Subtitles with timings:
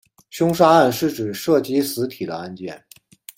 [0.31, 2.83] 凶杀案是指涉及死体的案件。